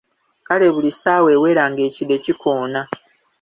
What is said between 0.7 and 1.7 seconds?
buli ssaawa ewera